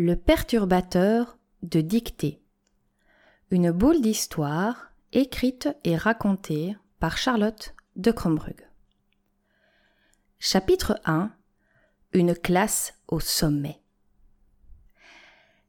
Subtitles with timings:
[0.00, 2.40] Le perturbateur de dictée.
[3.50, 8.62] Une boule d'histoire écrite et racontée par Charlotte de Crombrugge.
[10.38, 11.32] Chapitre 1
[12.12, 13.82] Une classe au sommet.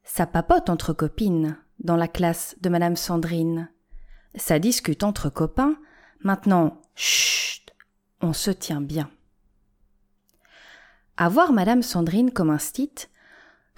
[0.04, 3.68] Ça papote entre copines dans la classe de Madame Sandrine.
[4.36, 5.76] Ça discute entre copains.
[6.20, 7.74] Maintenant, chut,
[8.20, 9.10] on se tient bien.
[11.16, 12.58] Avoir Madame Sandrine comme un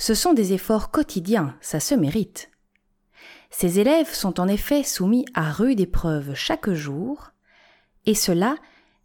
[0.03, 2.51] ce sont des efforts quotidiens, ça se mérite.
[3.51, 7.31] Ces élèves sont en effet soumis à rude épreuve chaque jour,
[8.05, 8.57] et cela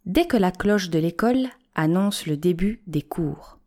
[0.06, 3.60] dès que la cloche de l'école annonce le début des cours.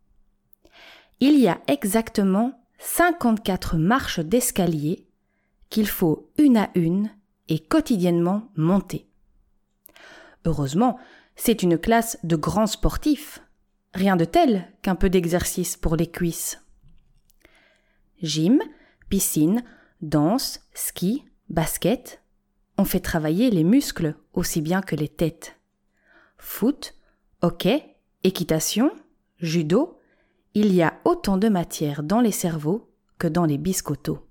[1.20, 5.06] Il y a exactement 54 marches d'escalier
[5.70, 7.08] qu'il faut une à une
[7.48, 9.08] et quotidiennement monter.
[10.44, 10.98] Heureusement,
[11.36, 13.40] c'est une classe de grands sportifs.
[13.94, 16.58] Rien de tel qu'un peu d'exercice pour les cuisses.
[18.22, 18.62] Gym,
[19.08, 19.64] piscine,
[20.00, 22.22] danse, ski, basket.
[22.78, 25.58] On fait travailler les muscles aussi bien que les têtes.
[26.38, 26.94] Foot,
[27.40, 28.92] hockey, équitation,
[29.38, 29.98] judo,
[30.54, 34.26] il y a autant de matière dans les cerveaux que dans les biscottos.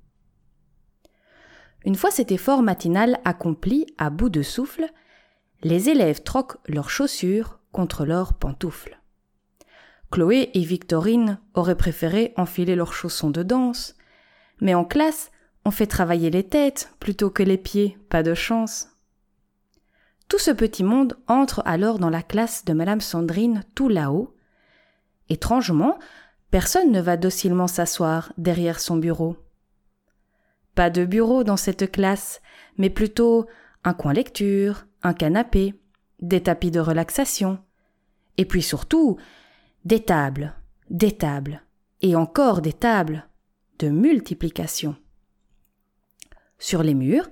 [1.83, 4.85] Une fois cet effort matinal accompli à bout de souffle,
[5.63, 9.00] les élèves troquent leurs chaussures contre leurs pantoufles.
[10.11, 13.95] Chloé et Victorine auraient préféré enfiler leurs chaussons de danse.
[14.59, 15.31] Mais en classe,
[15.65, 18.89] on fait travailler les têtes plutôt que les pieds, pas de chance.
[20.27, 24.35] Tout ce petit monde entre alors dans la classe de Madame Sandrine tout là-haut.
[25.29, 25.97] Étrangement,
[26.51, 29.37] personne ne va docilement s'asseoir derrière son bureau.
[30.75, 32.41] Pas de bureau dans cette classe,
[32.77, 33.45] mais plutôt
[33.83, 35.73] un coin lecture, un canapé,
[36.19, 37.59] des tapis de relaxation,
[38.37, 39.17] et puis surtout
[39.83, 40.53] des tables,
[40.89, 41.63] des tables,
[42.01, 43.27] et encore des tables
[43.79, 44.95] de multiplication.
[46.59, 47.29] Sur les murs,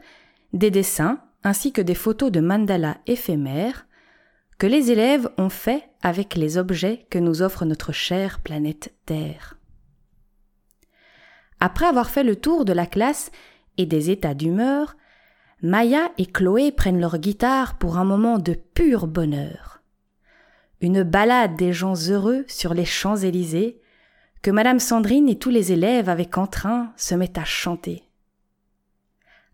[0.54, 3.86] des dessins ainsi que des photos de mandalas éphémères
[4.58, 9.58] que les élèves ont fait avec les objets que nous offre notre chère planète Terre.
[11.60, 13.32] Après avoir fait le tour de la classe
[13.78, 14.98] et des états d'humeur,
[15.62, 19.79] Maya et Chloé prennent leur guitare pour un moment de pur bonheur
[20.82, 23.82] une balade des gens heureux sur les Champs-Élysées,
[24.42, 28.04] que Madame Sandrine et tous les élèves avec entrain se mettent à chanter.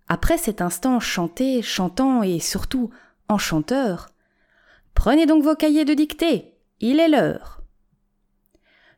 [0.07, 2.91] Après cet instant chanté, chantant et surtout
[3.27, 4.09] enchanteur,
[4.93, 7.61] prenez donc vos cahiers de dictée, il est l'heure.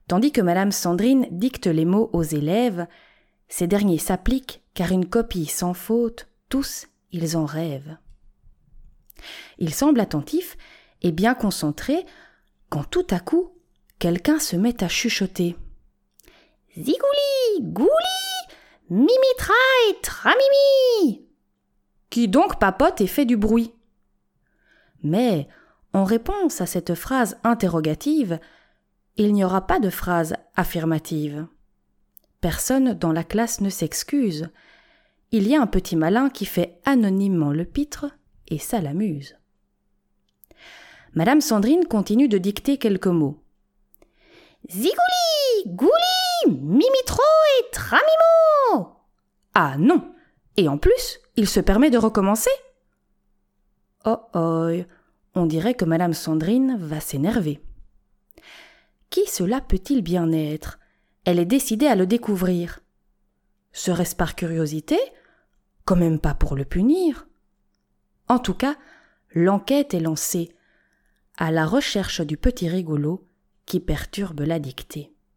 [0.08, 2.88] Tandis que Madame Sandrine dicte les mots aux élèves,
[3.48, 7.98] ces derniers s'appliquent car une copie sans faute, tous ils en rêvent.
[9.58, 10.58] Ils semblent attentifs
[11.02, 12.06] et bien concentré
[12.70, 13.52] quand tout à coup
[14.00, 15.56] quelqu'un se met à chuchoter.
[16.76, 17.90] Zigouli, gouli,
[18.90, 21.26] mimitraille, tramimi.
[22.10, 23.74] Qui donc papote et fait du bruit
[25.04, 25.48] Mais,
[25.94, 28.40] en réponse à cette phrase interrogative,
[29.16, 31.48] il n'y aura pas de phrase affirmative.
[32.40, 34.50] Personne dans la classe ne s'excuse.
[35.32, 38.06] Il y a un petit malin qui fait anonymement le pitre,
[38.48, 39.36] et ça l'amuse.
[41.14, 43.42] Madame Sandrine continue de dicter quelques mots.
[44.70, 47.24] Zigouli, gouli, mimitro
[47.60, 48.98] et tramimo.
[49.54, 50.14] Ah non.
[50.58, 52.52] Et en plus, il se permet de recommencer.
[54.06, 54.70] Oh oh,
[55.36, 57.62] on dirait que Madame Sandrine va s'énerver.
[59.10, 60.80] Qui cela peut-il bien être?
[61.26, 62.80] Elle est décidée à le découvrir.
[63.72, 64.98] Serait-ce par curiosité?
[65.86, 67.28] Quand même pas pour le punir.
[68.28, 68.76] En tout cas,
[69.34, 70.54] l'enquête est lancée
[71.38, 73.28] à la recherche du petit rigolo
[73.66, 75.14] qui perturbe la dictée.